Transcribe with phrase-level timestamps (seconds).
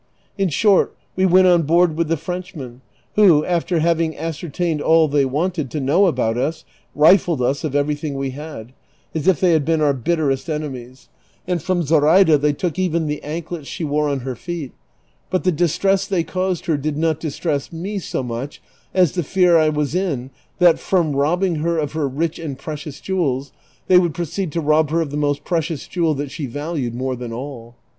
[0.35, 2.81] In siiort we went on board with the Frenchmen,
[3.13, 8.15] who, after having ascertained all they wanted to know about us, rifled us of everything
[8.15, 8.73] we had,
[9.13, 11.07] as if they had been our bitterest enemies,
[11.45, 11.67] and 356 DON QUIXOTE.
[11.67, 14.71] from Zoraida they took ev^en the anklets she wore on her feet;
[15.29, 18.59] but the distress they caused her did not distress me so much
[18.95, 22.99] as the fear I was in that from robbing her of lier rich and precious
[23.01, 23.51] jewels
[23.85, 27.15] they would proceed to rob her of the most precious jewel that she valued more
[27.15, 27.75] than all.